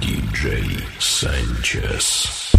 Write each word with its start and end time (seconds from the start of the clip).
DJ 0.00 0.80
Sánchez. 0.98 2.49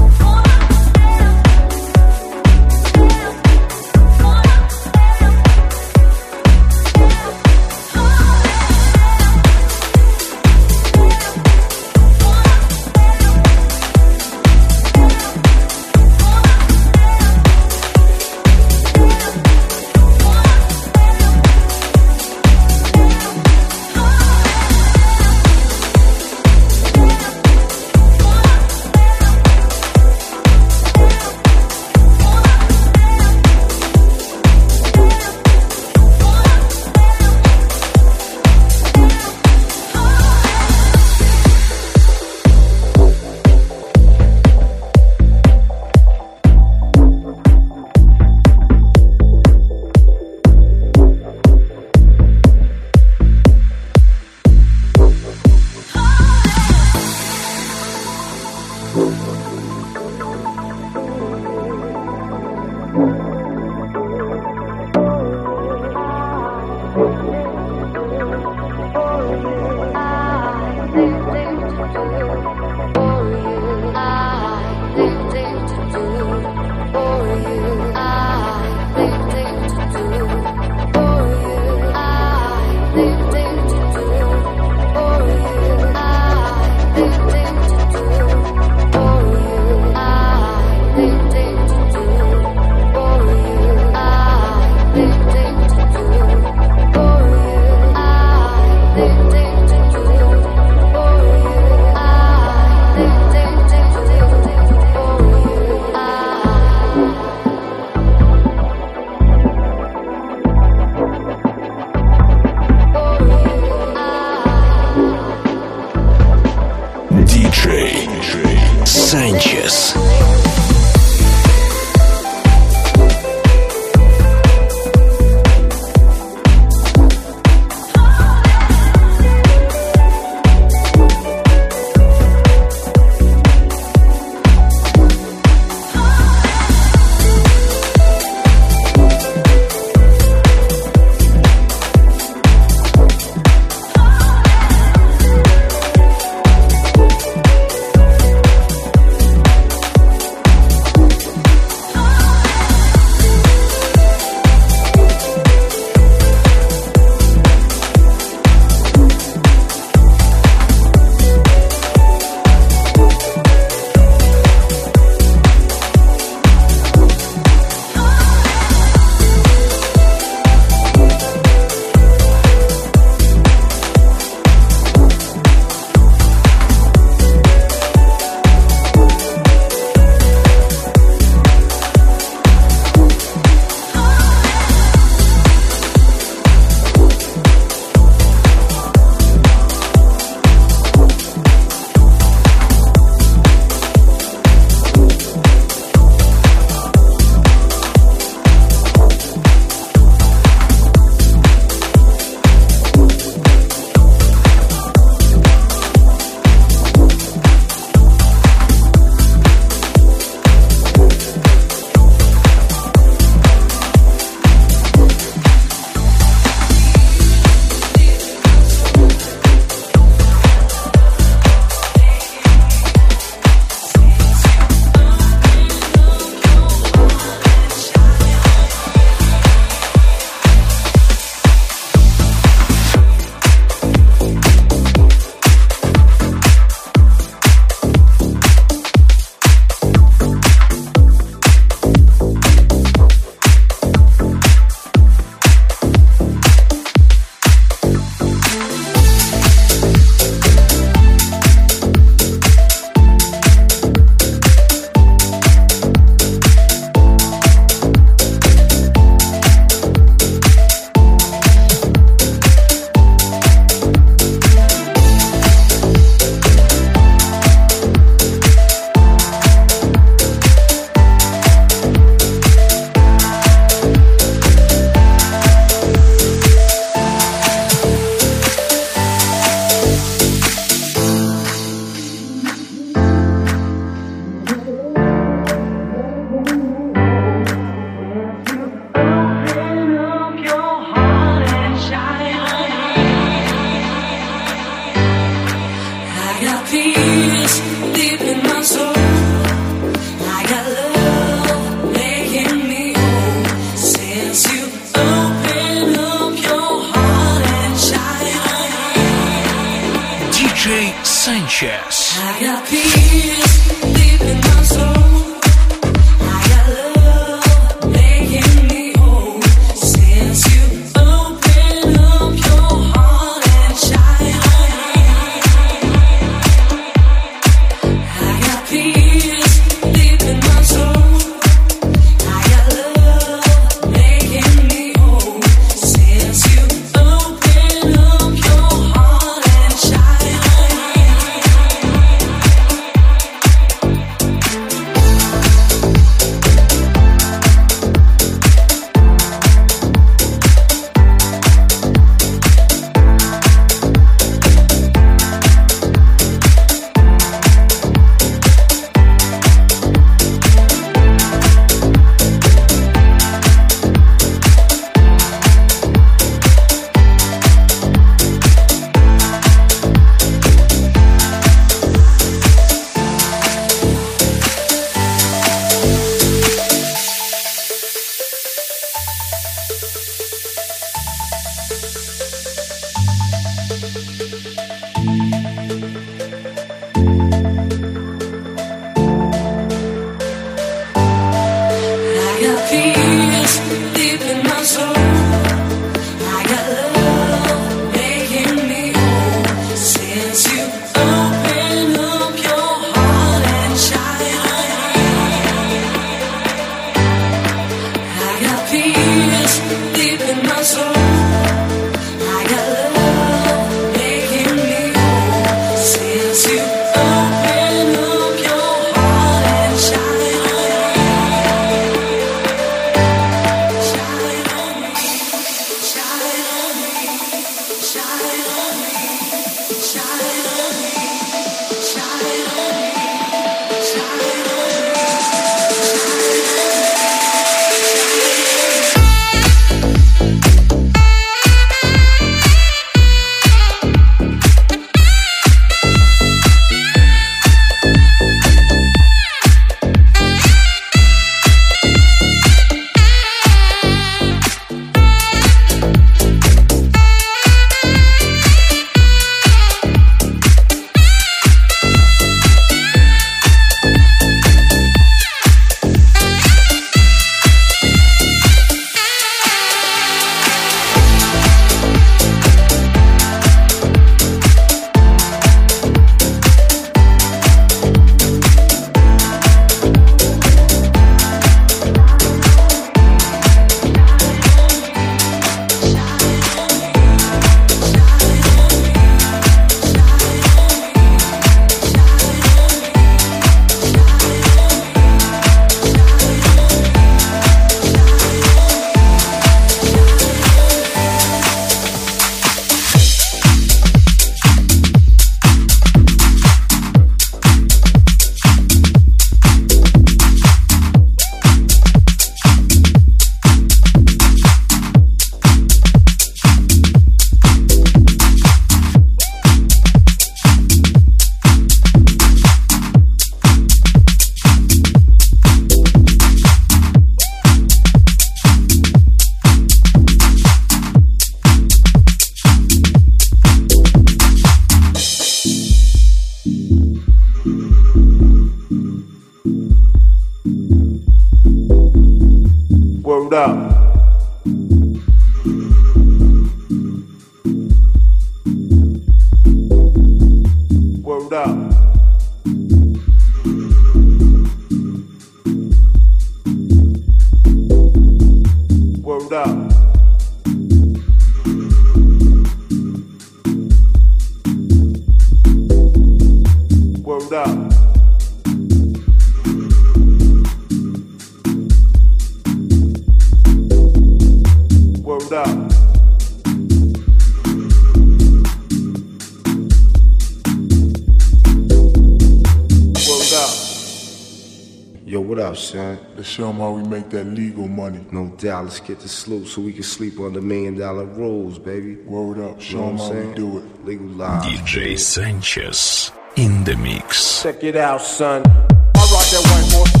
Show 585.61 586.47
them 586.47 586.57
how 586.57 586.71
we 586.71 586.83
make 586.83 587.09
that 587.11 587.25
legal 587.25 587.67
money. 587.67 588.05
No 588.11 588.27
doubt. 588.37 588.65
Let's 588.65 588.79
get 588.79 588.99
the 588.99 589.09
sloop 589.09 589.47
so 589.47 589.61
we 589.61 589.73
can 589.73 589.83
sleep 589.83 590.19
on 590.19 590.33
the 590.33 590.41
million 590.41 590.77
dollar 590.77 591.05
rolls, 591.05 591.59
baby. 591.59 591.95
Word 591.95 592.39
up. 592.39 592.59
Show 592.61 592.87
them 592.87 592.97
how 592.97 593.11
we 593.11 593.33
do 593.35 593.59
it. 593.59 593.85
Legal 593.85 594.07
live. 594.07 594.43
DJ 594.43 594.99
Sanchez 594.99 596.11
in 596.35 596.63
the 596.63 596.75
mix. 596.77 597.43
Check 597.43 597.63
it 597.63 597.75
out, 597.75 598.01
son. 598.01 598.43
I 598.45 599.07
rock 599.13 599.25
that 599.31 599.41
white 599.43 599.73
horse. 599.73 600.00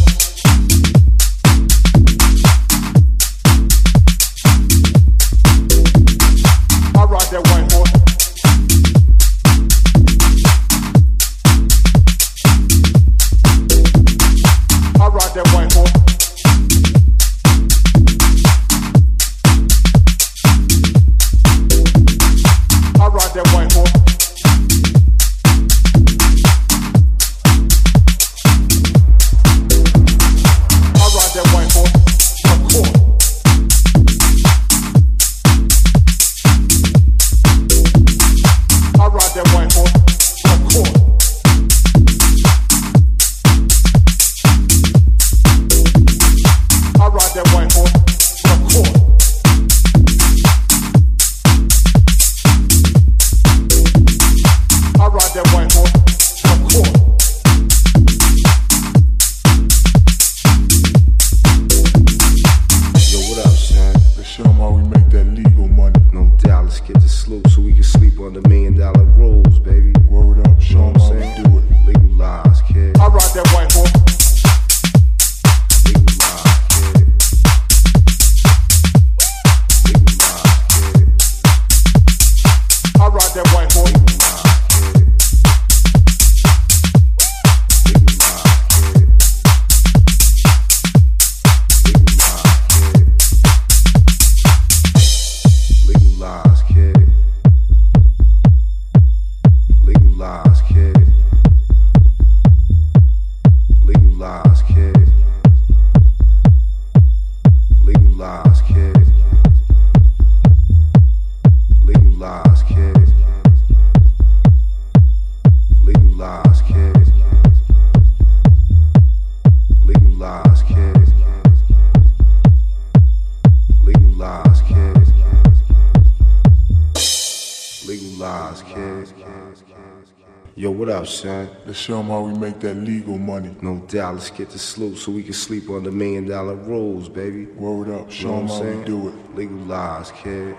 son. 131.11 131.49
Let's 131.65 131.79
show 131.79 131.97
them 131.97 132.07
how 132.07 132.21
we 132.21 132.37
make 132.37 132.59
that 132.61 132.75
legal 132.75 133.17
money. 133.17 133.55
No 133.61 133.79
doubt. 133.87 134.15
Let's 134.15 134.29
get 134.29 134.49
the 134.49 134.59
sloop 134.59 134.97
so 134.97 135.11
we 135.11 135.23
can 135.23 135.33
sleep 135.33 135.69
on 135.69 135.83
the 135.83 135.91
million 135.91 136.27
dollar 136.27 136.55
rules, 136.55 137.09
baby. 137.09 137.45
Word 137.45 137.89
up. 137.89 138.11
Show 138.11 138.37
them 138.37 138.47
how 138.47 138.59
saying? 138.59 138.79
we 138.79 138.85
do 138.85 139.09
it. 139.09 139.35
Legalize, 139.35 140.11
kid. 140.11 140.57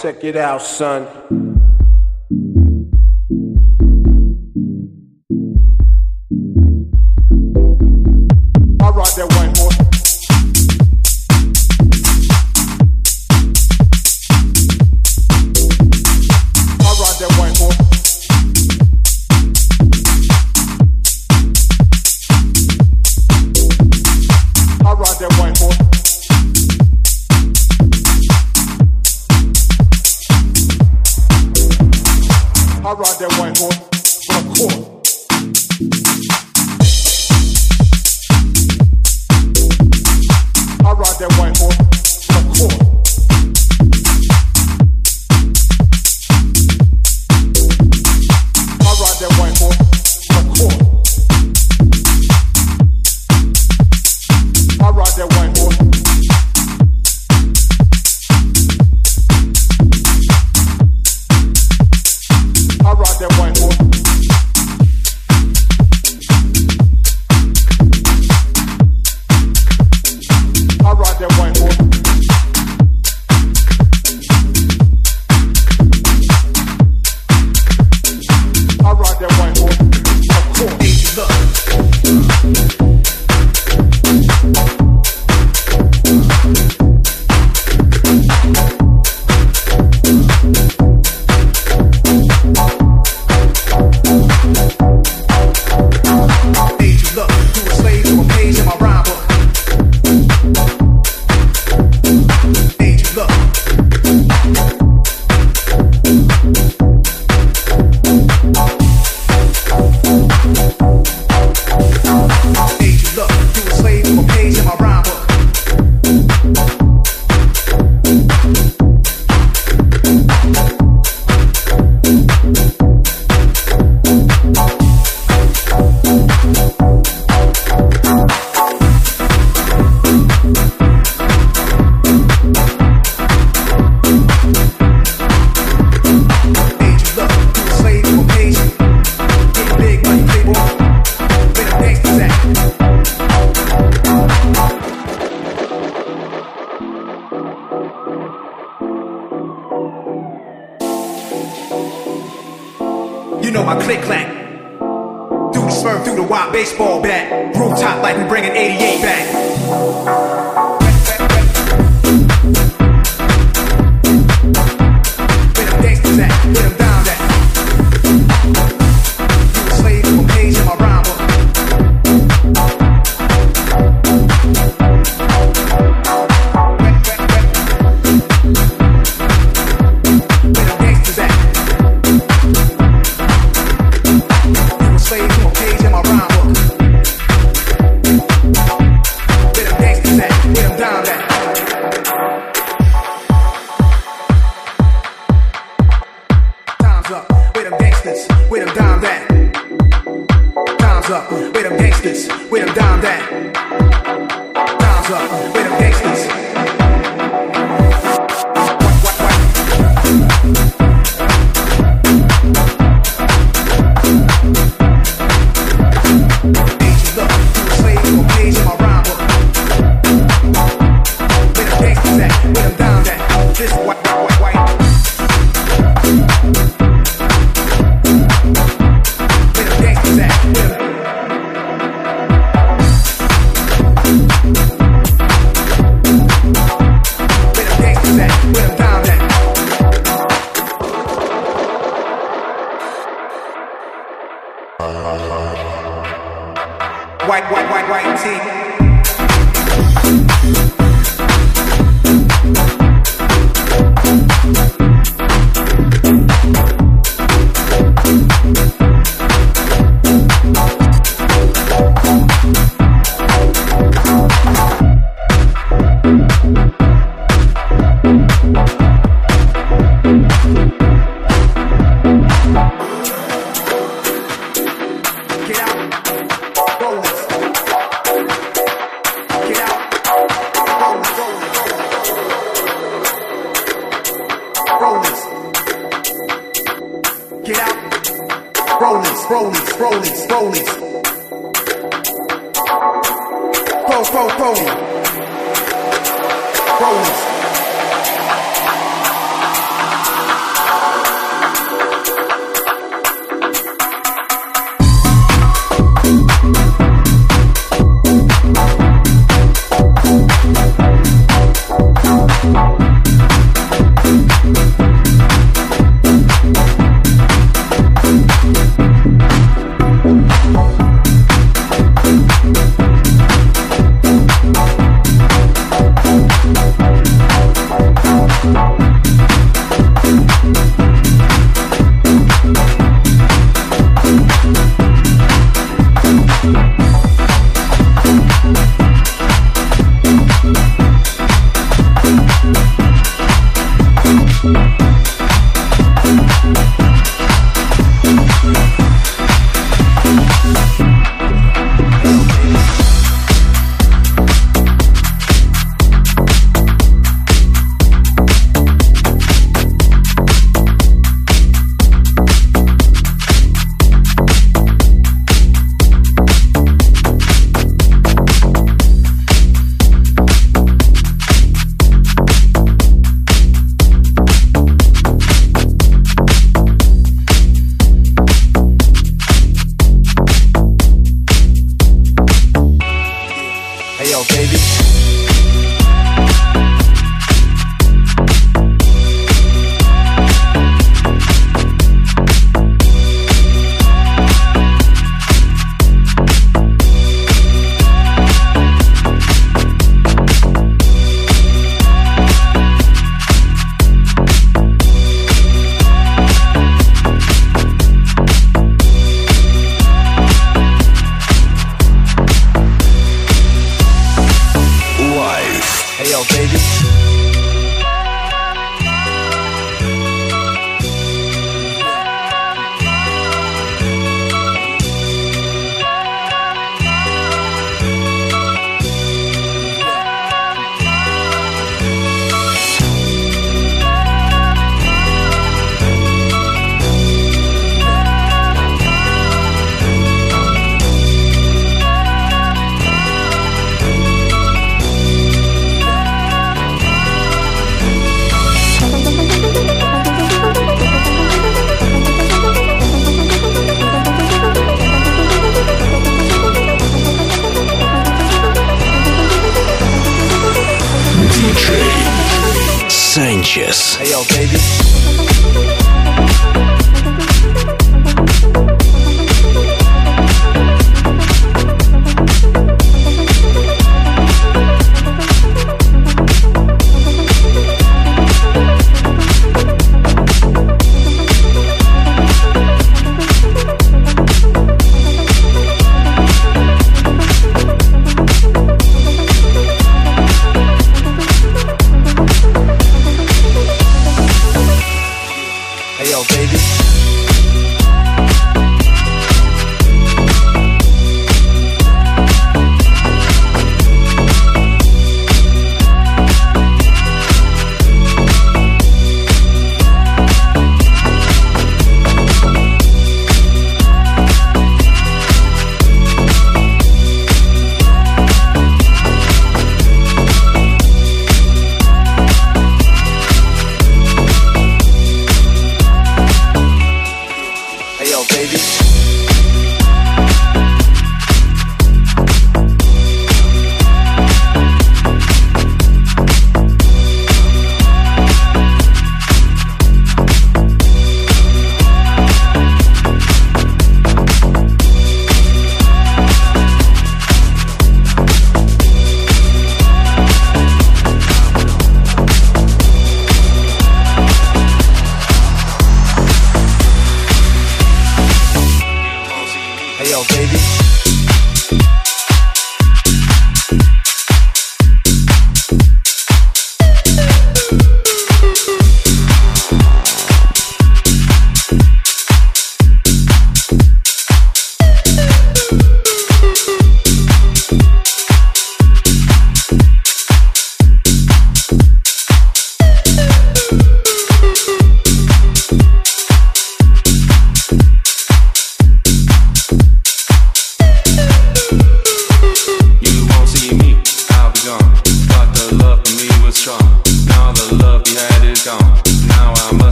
Check 0.00 0.24
it 0.24 0.36
out, 0.36 0.62
son. 0.62 1.55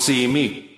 See 0.00 0.26
me. 0.26 0.69